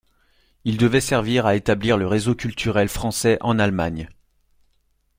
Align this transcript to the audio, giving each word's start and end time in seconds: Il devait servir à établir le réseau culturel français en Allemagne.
Il 0.63 0.77
devait 0.77 0.99
servir 0.99 1.45
à 1.45 1.53
établir 1.55 1.95
le 1.95 2.07
réseau 2.07 2.33
culturel 2.33 2.89
français 2.89 3.37
en 3.41 3.59
Allemagne. 3.59 4.09